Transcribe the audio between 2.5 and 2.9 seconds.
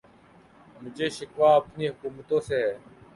ہے